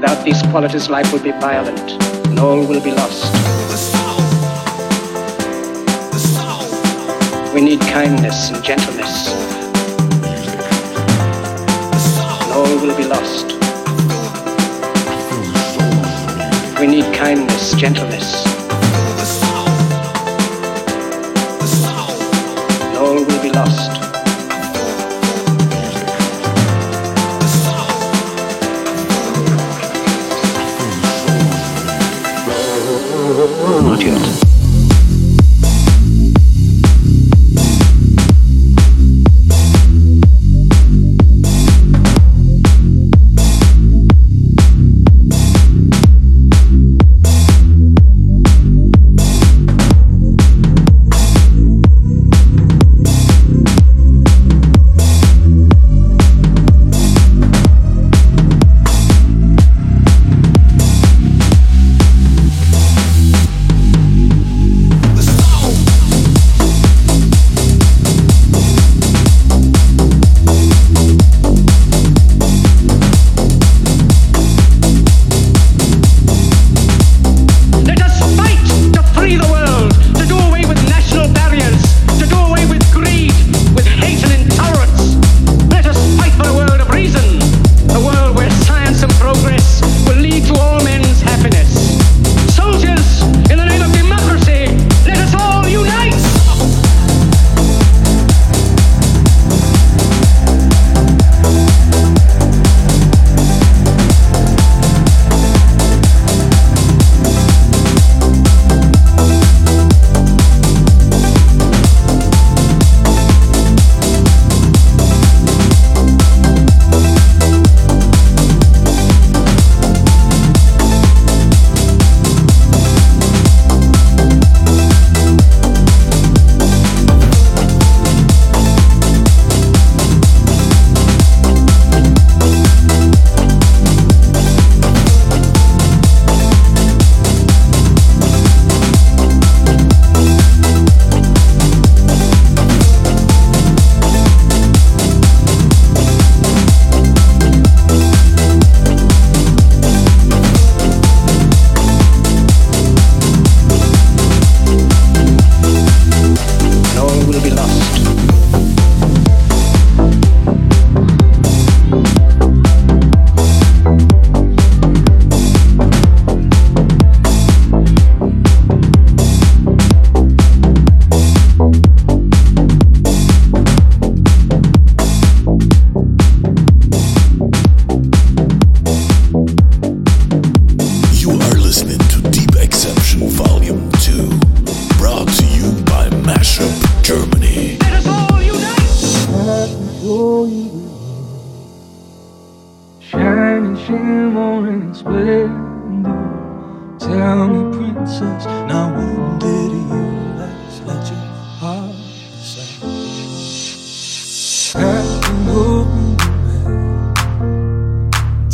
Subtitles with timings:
[0.00, 1.90] Without these qualities, life will be violent,
[2.26, 3.30] and all will be lost.
[7.52, 9.28] We need kindness and gentleness,
[12.40, 13.52] and all will be lost.
[16.80, 18.46] We need kindness, gentleness,
[22.80, 23.99] and all will be lost.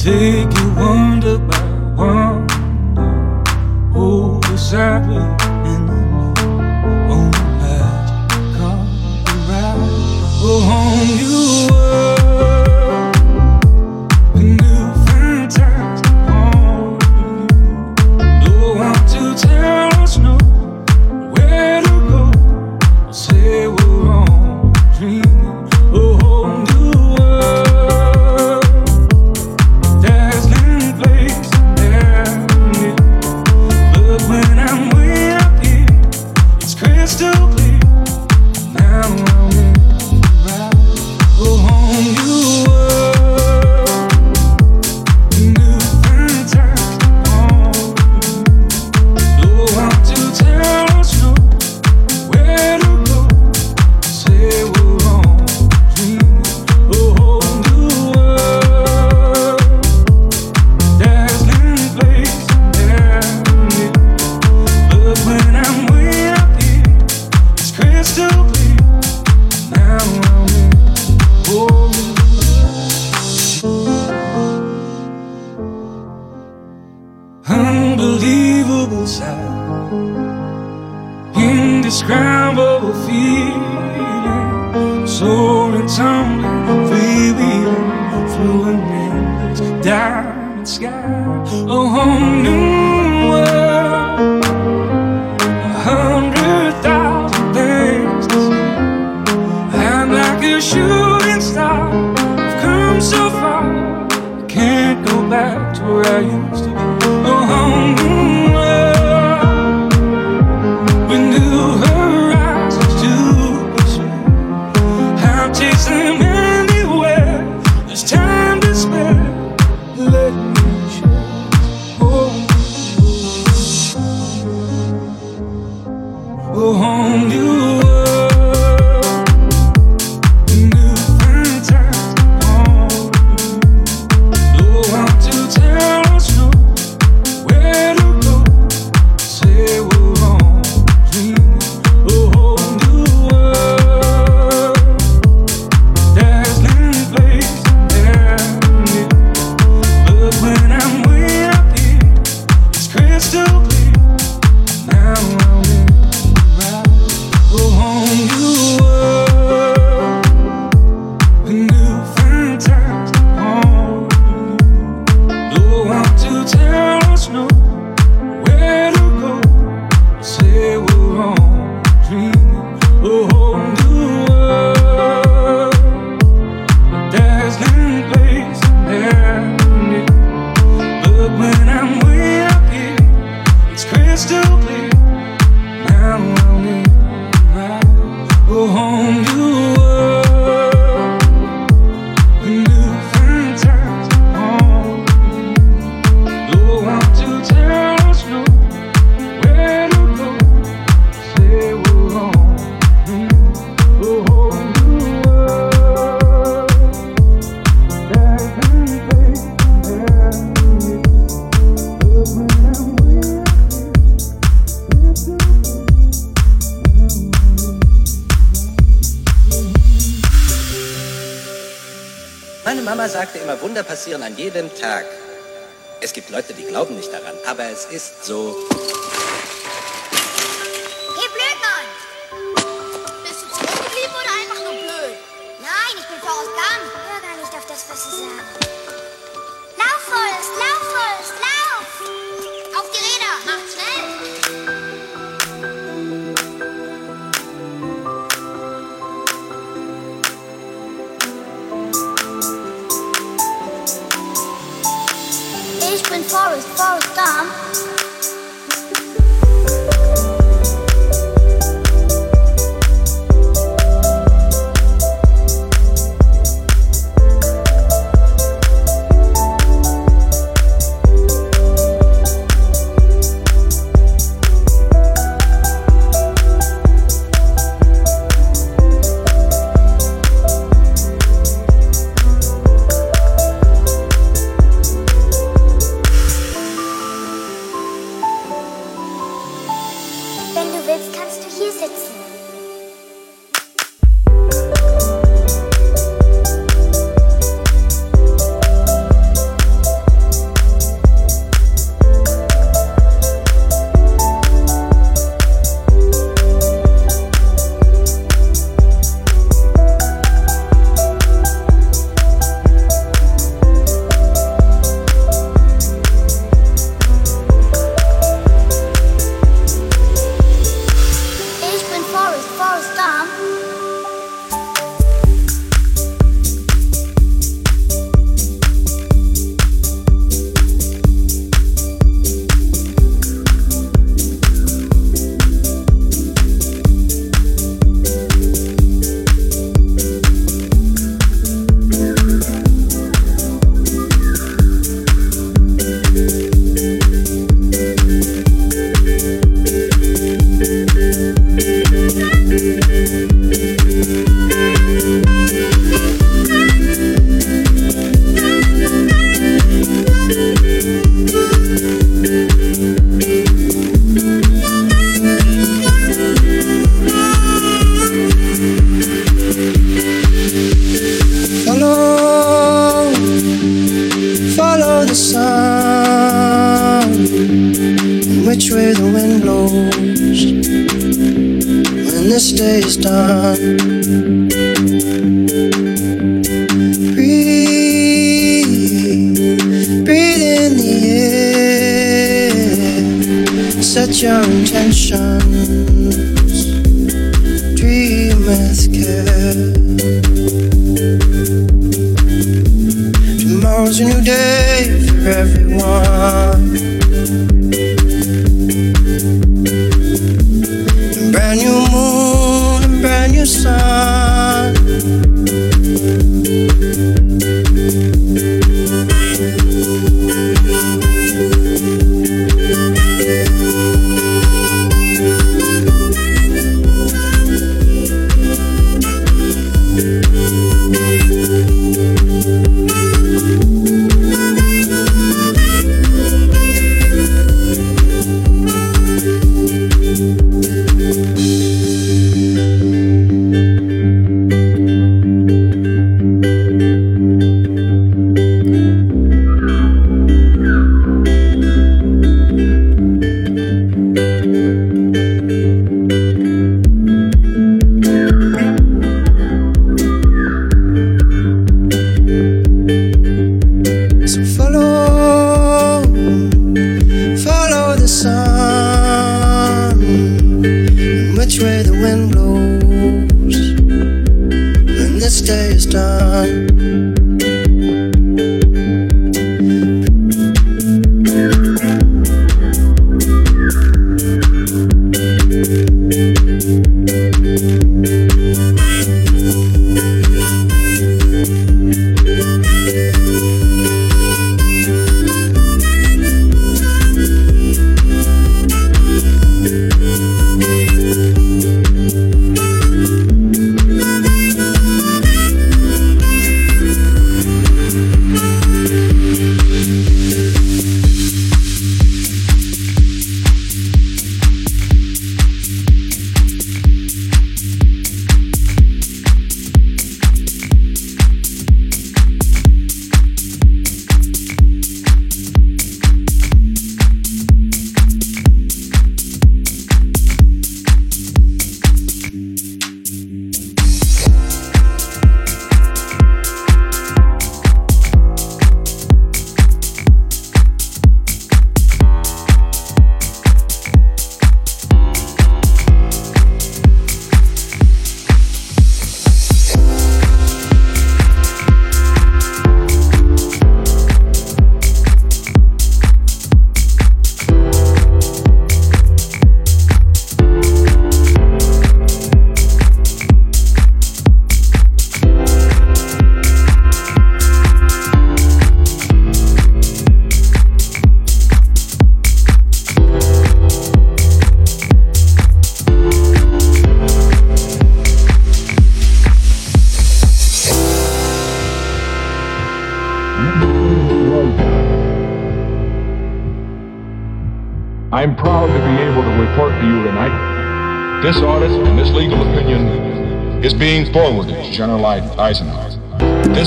[0.07, 1.59] Take you wonder by
[1.97, 2.26] wonder,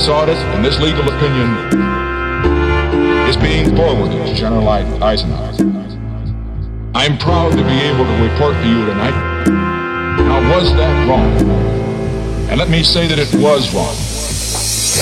[0.00, 1.50] This audit and this legal opinion
[3.28, 5.52] is being forwarded to General Eisenhower.
[6.94, 9.14] I'm proud to be able to report to you tonight.
[10.16, 11.30] Now, was that wrong?
[12.48, 13.94] And let me say that it was wrong.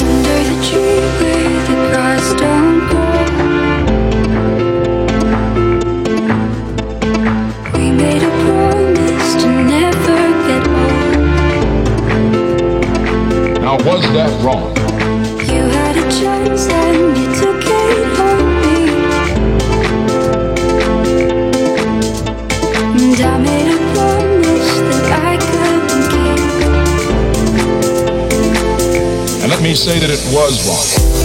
[0.03, 3.23] Under the tree where the grass don't grow.
[7.79, 11.23] We made a promise to never get old.
[13.63, 14.78] Now, was that wrong?
[29.69, 31.18] Me say that it was wrong.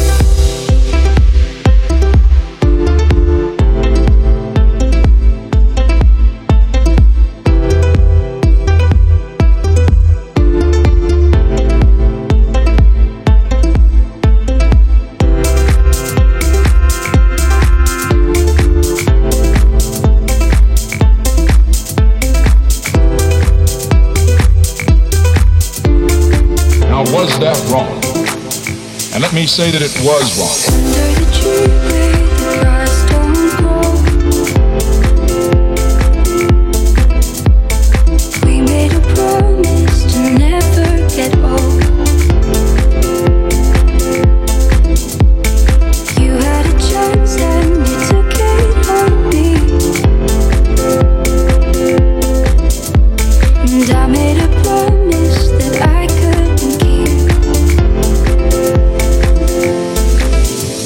[29.43, 31.82] Me say that it was wrong.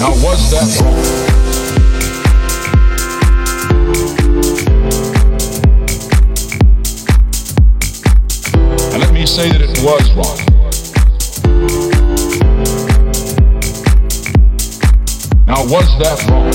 [0.08, 0.94] Now was that wrong?
[8.94, 10.38] And let me say that it was wrong.
[15.46, 16.54] Now was that wrong?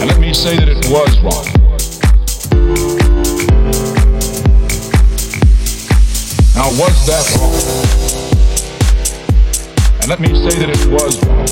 [0.00, 1.55] And let me say that it was wrong.
[7.16, 7.28] That?
[10.00, 11.46] And let me say that it was wrong.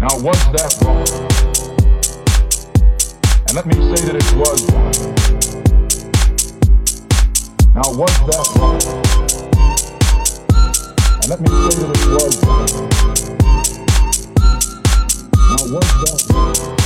[0.00, 1.06] Now was that wrong?
[3.46, 4.92] And let me say that it was wrong.
[7.74, 8.80] Now was that wrong?
[11.14, 12.68] And let me say that it was wrong.
[15.34, 16.77] Now was that wrong?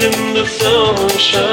[0.00, 1.52] in the sunshine.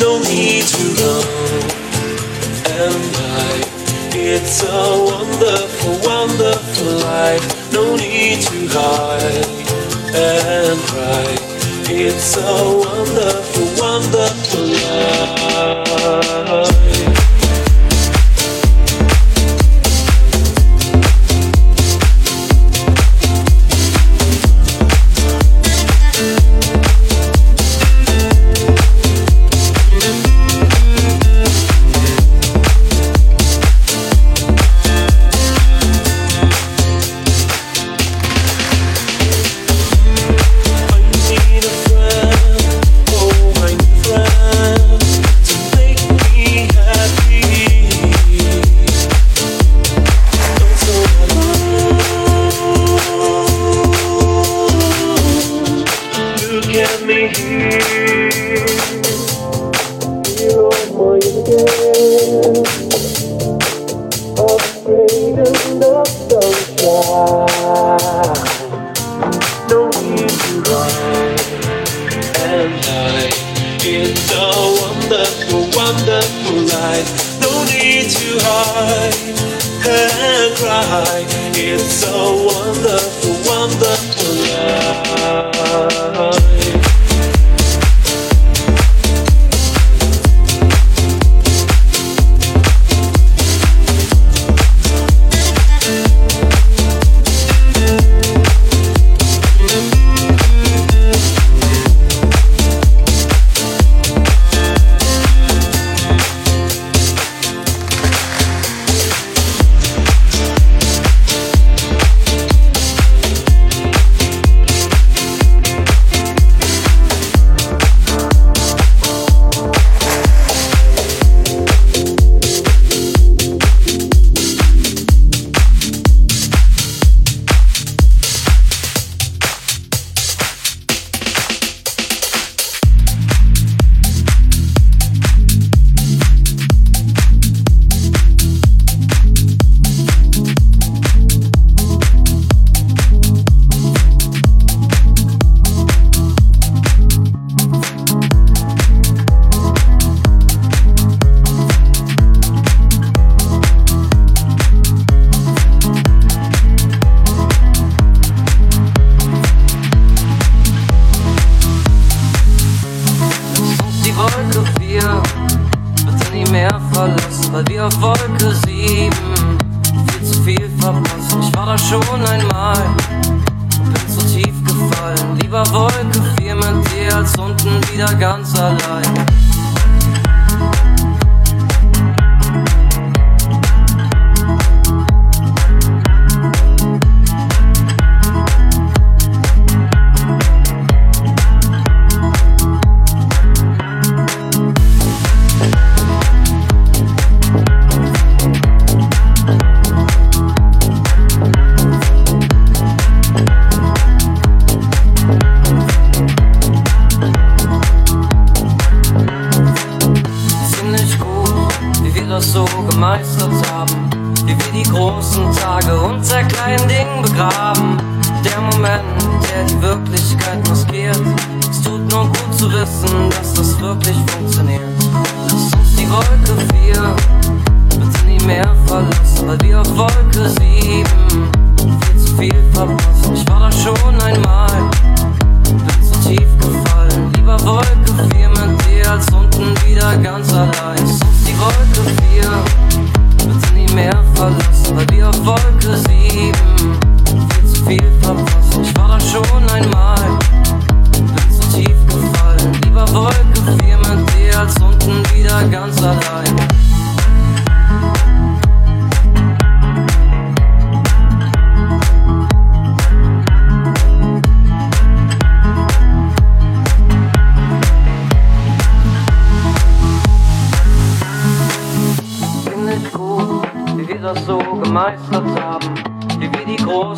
[0.00, 1.62] No need to run
[2.80, 3.68] and hide.
[4.14, 7.72] It's a wonderful, wonderful life.
[7.72, 9.46] No need to hide
[10.14, 11.36] and cry.
[11.90, 14.81] It's a wonderful, wonderful life.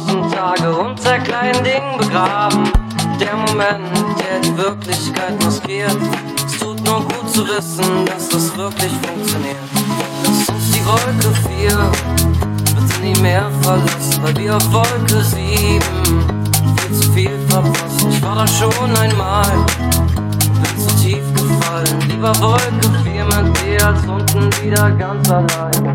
[0.05, 2.71] kurzen Tage unter kleinen Dingen begraben.
[3.21, 5.97] Der Moment, der die Wirklichkeit maskiert.
[6.47, 9.57] Es tut nur gut zu wissen, dass das wirklich funktioniert.
[10.25, 11.91] Das ist die Wolke 4
[12.75, 15.81] bitte nie mehr verlassen, weil wir auf Wolke 7
[16.77, 18.11] viel zu viel verpassen.
[18.11, 19.47] Ich war da schon einmal,
[19.79, 22.01] bin zu tief gefallen.
[22.09, 25.95] Lieber Wolke 4 mein dir als unten wieder ganz allein.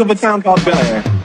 [0.00, 1.23] Of a town called Bel Air.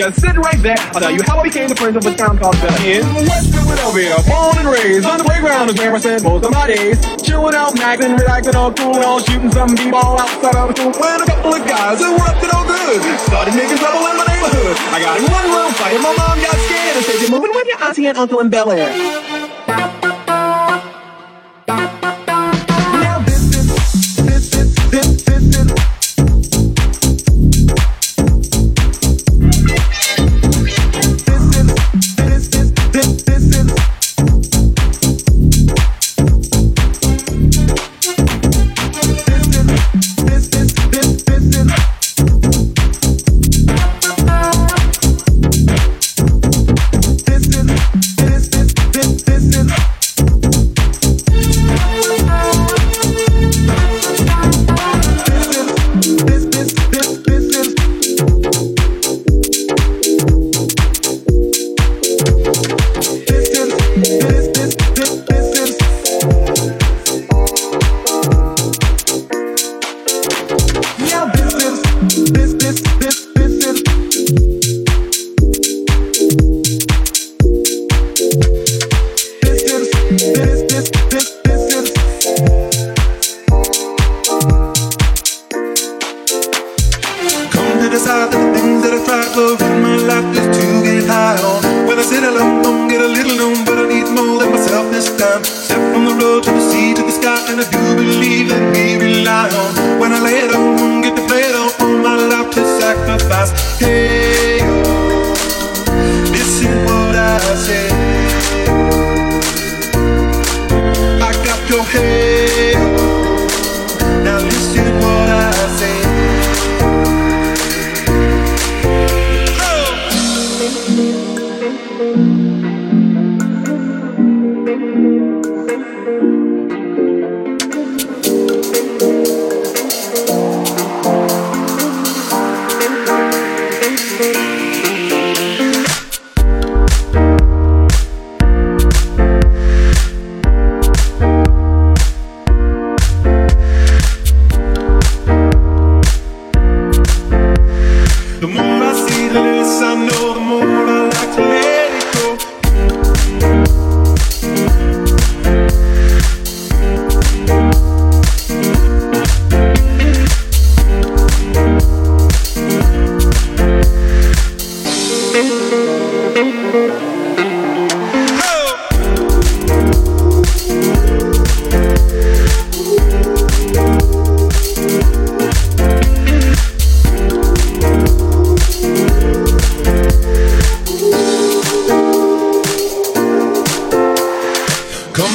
[0.00, 0.80] Just sitting right there.
[0.96, 3.52] I'll tell you how I became the prince of a town called Bel In West
[3.52, 6.96] Philadelphia, born and raised on the playground is where I most of my days.
[7.20, 10.92] Chilling out, maxing, relaxing, all cool, all shooting some b-ball outside of school.
[10.96, 14.16] When a couple of guys that were up to no good started making trouble in
[14.16, 14.76] my neighborhood.
[14.88, 17.52] I got in one little fight and my mom got scared and said, you're moving
[17.52, 19.29] with your auntie and uncle in Bel Air.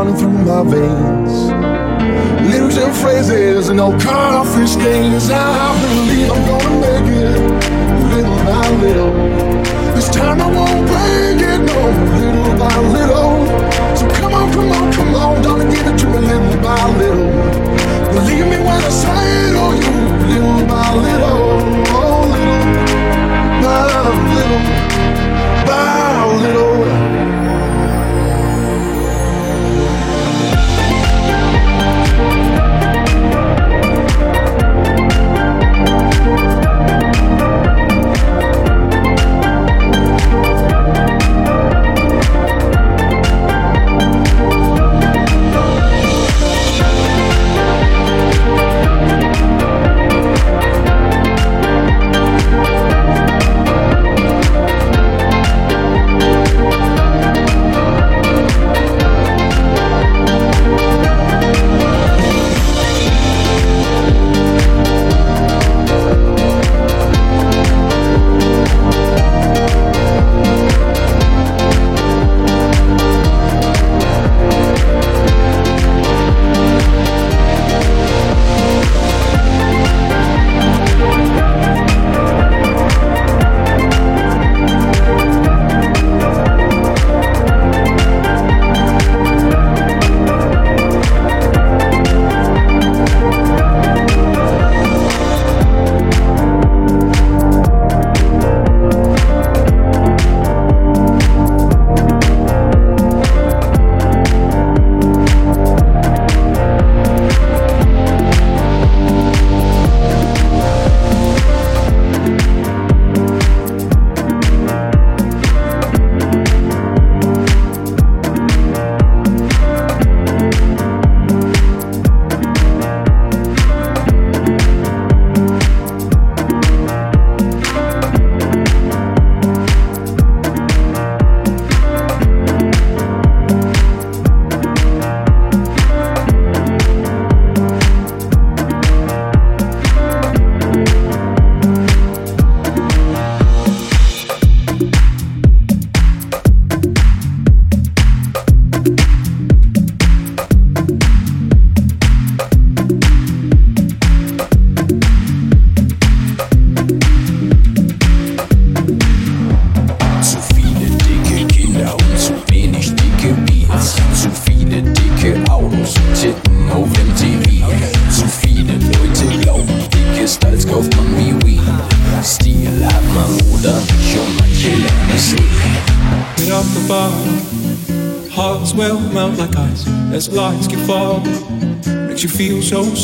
[0.00, 0.29] Running through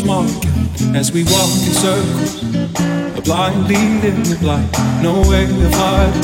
[0.09, 2.41] as we walk in circles,
[3.19, 4.71] a blind lead in the blind,
[5.03, 6.23] no way of hiding.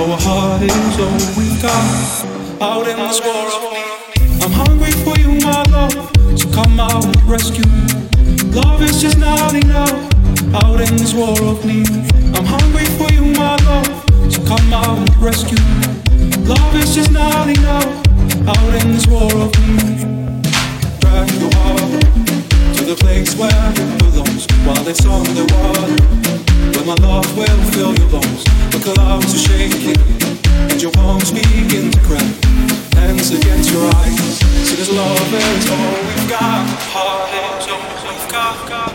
[0.00, 3.52] Our heart is all we've got out in this world.
[4.40, 5.92] I'm hungry for you, my love,
[6.38, 8.52] so come out and rescue me.
[8.52, 9.92] Love is just not enough
[10.64, 11.90] out in this war of need.
[12.34, 16.46] I'm hungry for you, my love, so come out and rescue me.
[16.46, 17.84] Love is just not enough
[18.48, 20.13] out in this war of need.
[22.96, 25.88] The place where it belongs while it's on the water.
[26.74, 28.44] Where my love will fill your bones.
[28.70, 29.98] The clouds are shaking
[30.70, 32.34] and your palms begin to crack.
[32.94, 34.38] Hands against your eyes.
[34.68, 36.66] So this love is all we've got.
[36.92, 38.93] Heart is all we've got.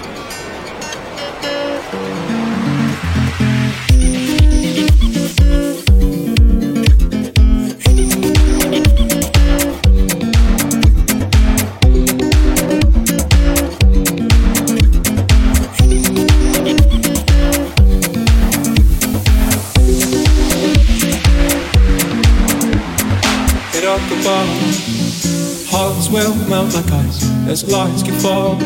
[26.19, 28.59] Will melt like ice as lights keep falling.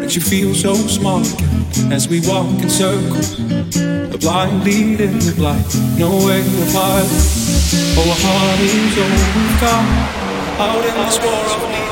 [0.00, 3.38] Makes you feel so small again as we walk in circles.
[4.14, 5.64] A blind lead in the blind,
[5.98, 6.42] no way
[6.76, 7.08] hide.
[7.98, 8.94] Oh, a heart is
[9.60, 9.84] got
[10.60, 11.85] out in this war of need.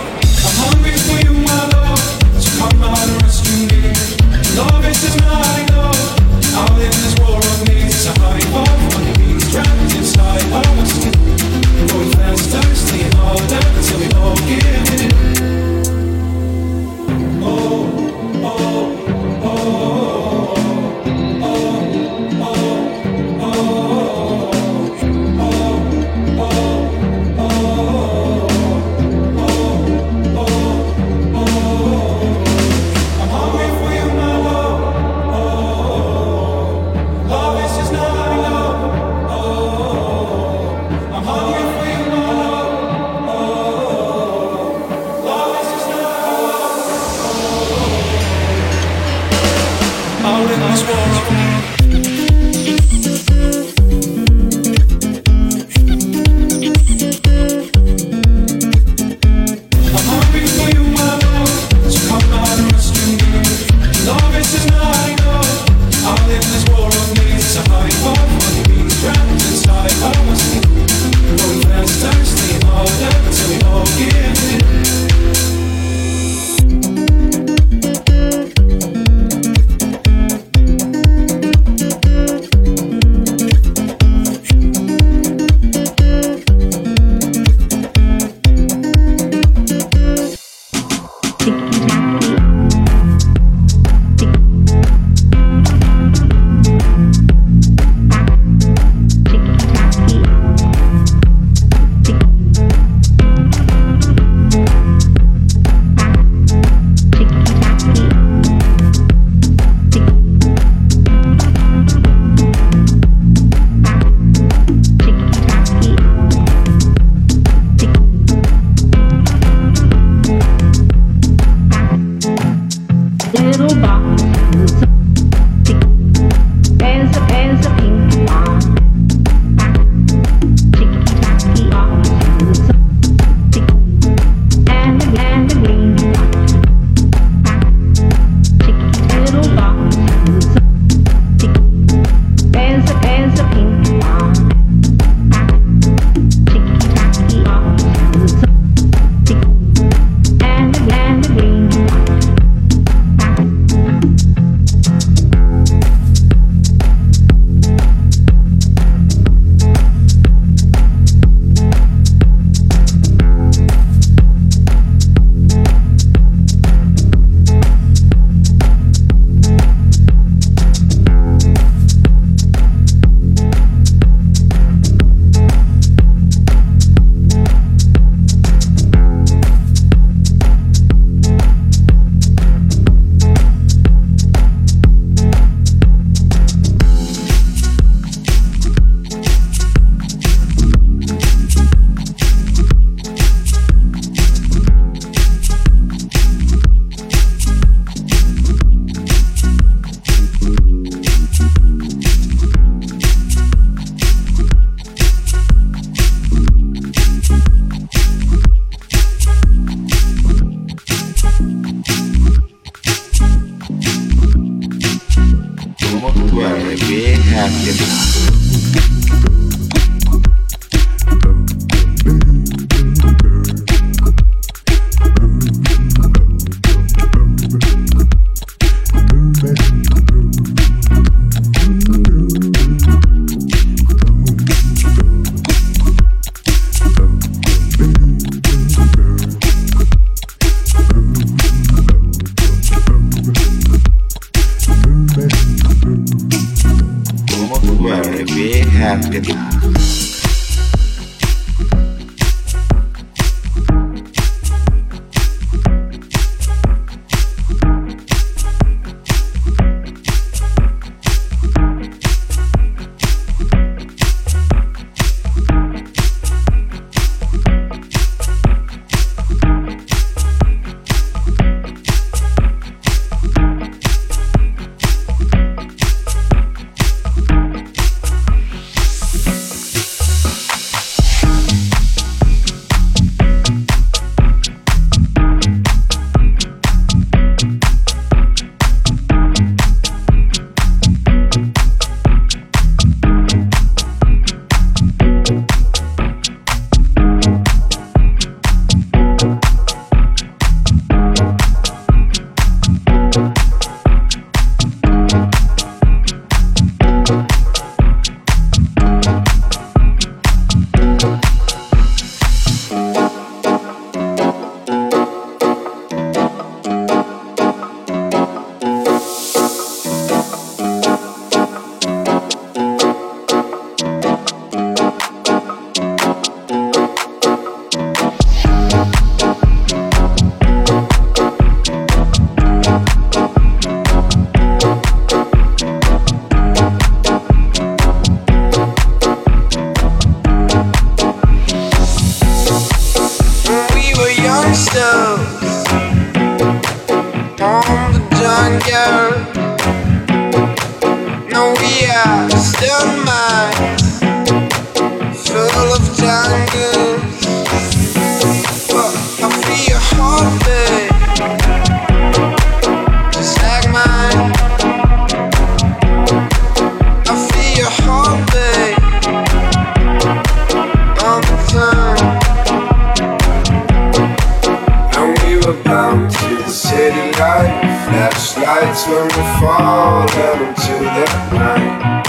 [377.90, 382.06] Lights when we fall down into the night.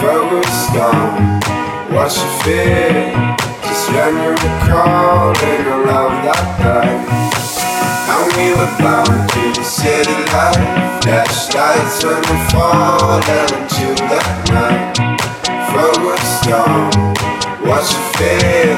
[0.00, 1.40] Focused on
[1.92, 3.36] what you feel.
[3.62, 7.04] Just when you recalling a love that died.
[8.12, 11.02] And we were bound to the city light.
[11.02, 14.20] Flashlights when we fall down into the
[14.52, 14.96] night.
[15.72, 16.90] Focused on
[17.66, 18.76] what you feel.